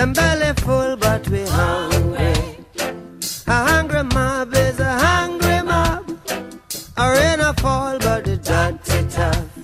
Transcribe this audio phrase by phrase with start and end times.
[0.00, 1.79] Them belly full, but we hungry.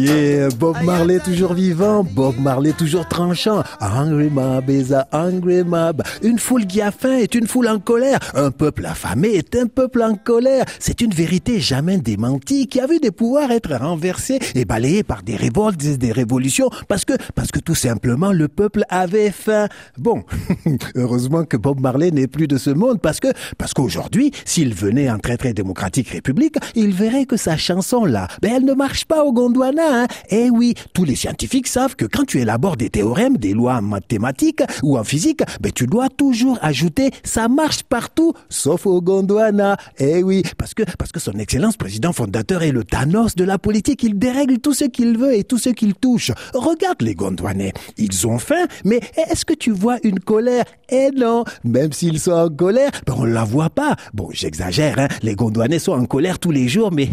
[0.00, 3.62] Yeah, Bob Marley toujours vivant, Bob Marley toujours tranchant.
[3.80, 6.02] A hungry mob is a hungry mob.
[6.22, 8.18] Une foule qui a faim est une foule en colère.
[8.34, 10.64] Un peuple affamé est un peuple en colère.
[10.78, 15.22] C'est une vérité jamais démentie qui a vu des pouvoirs être renversés et balayés par
[15.22, 19.68] des révoltes et des révolutions parce que, parce que tout simplement le peuple avait faim.
[19.98, 20.24] Bon,
[20.94, 25.10] heureusement que Bob Marley n'est plus de ce monde parce que, parce qu'aujourd'hui, s'il venait
[25.10, 29.04] en très très démocratique république, il verrait que sa chanson là, ben elle ne marche
[29.04, 30.06] pas au Gondwana Hein.
[30.30, 34.62] Eh oui, tous les scientifiques savent que quand tu élabores des théorèmes, des lois mathématiques
[34.82, 39.76] ou en physique, ben tu dois toujours ajouter ça marche partout, sauf au Gondwana.
[39.98, 43.58] Eh oui, parce que parce que son excellence président fondateur est le Thanos de la
[43.58, 44.02] politique.
[44.02, 46.32] Il dérègle tout ce qu'il veut et tout ce qu'il touche.
[46.54, 50.64] Regarde les Gondwanais, ils ont faim, mais est-ce que tu vois une colère?
[50.88, 53.96] Eh non, même s'ils sont en colère, ben on la voit pas.
[54.14, 55.08] Bon, j'exagère, hein.
[55.22, 57.08] les Gondwanais sont en colère tous les jours, mais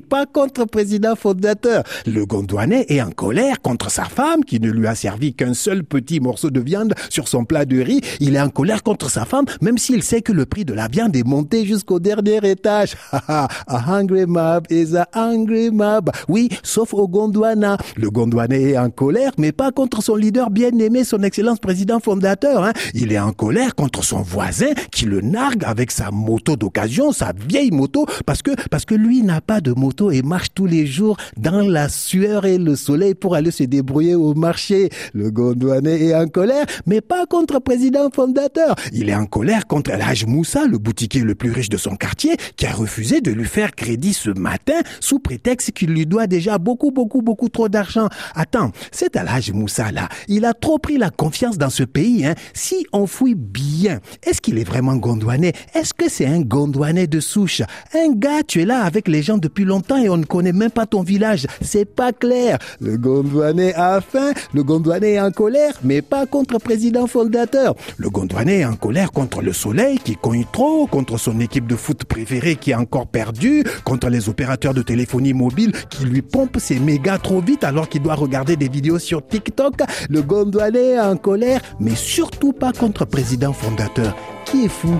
[0.08, 1.84] pas contre président fondateur.
[2.06, 5.84] Le Gondouanais est en colère contre sa femme qui ne lui a servi qu'un seul
[5.84, 8.00] petit morceau de viande sur son plat de riz.
[8.20, 10.88] Il est en colère contre sa femme même s'il sait que le prix de la
[10.88, 12.94] viande est monté jusqu'au dernier étage.
[13.12, 16.10] a hungry mob is a hungry mob.
[16.28, 17.78] Oui, sauf au Gondwana.
[17.96, 22.64] Le Gondouanais est en colère mais pas contre son leader bien-aimé, son excellence président fondateur.
[22.64, 22.72] Hein.
[22.92, 27.32] Il est en colère contre son voisin qui le nargue avec sa moto d'occasion, sa
[27.32, 30.86] vieille moto, parce que, parce que lui n'a pas de moto et marche tous les
[30.86, 34.90] jours dans la sueur et le soleil pour aller se débrouiller au marché.
[35.12, 38.74] Le Gondouanais est en colère, mais pas contre le président fondateur.
[38.92, 42.36] Il est en colère contre l'âge Moussa, le boutiquier le plus riche de son quartier,
[42.56, 46.58] qui a refusé de lui faire crédit ce matin sous prétexte qu'il lui doit déjà
[46.58, 48.08] beaucoup, beaucoup, beaucoup trop d'argent.
[48.34, 52.26] Attends, cet Alhaj Moussa là, il a trop pris la confiance dans ce pays.
[52.26, 52.34] Hein.
[52.52, 57.20] Si on fouille bien, est-ce qu'il est vraiment gondouanais Est-ce que c'est un gondouanais de
[57.20, 57.62] souche?
[57.94, 60.70] Un gars, tu es là avec les gens depuis longtemps et on ne connaît même
[60.70, 61.46] pas ton village.
[61.60, 62.58] C'est pas clair.
[62.80, 67.74] Le Gondouanais a faim, le Gondouanais est en colère, mais pas contre président fondateur.
[67.96, 71.76] Le Gondouanais est en colère contre le soleil qui cogne trop, contre son équipe de
[71.76, 76.58] foot préférée qui est encore perdue, contre les opérateurs de téléphonie mobile qui lui pompent
[76.58, 79.74] ses mégas trop vite alors qu'il doit regarder des vidéos sur TikTok.
[80.08, 84.94] Le Gondouanais est en colère, mais surtout pas contre président fondateur qui est fou?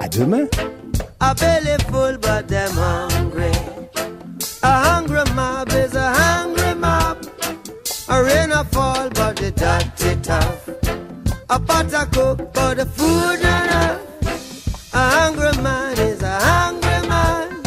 [0.00, 0.44] À demain.
[8.58, 10.68] A fall, but the dirty tough.
[11.48, 14.94] A pot a cook, but the food not enough.
[14.94, 17.62] A hungry man is a hungry man.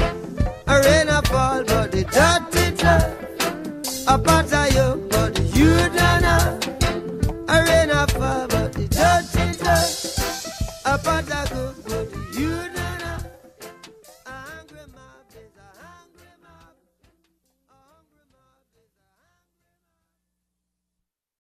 [0.68, 4.06] A rain a fall, but the dirty tough.
[4.06, 4.61] A pot a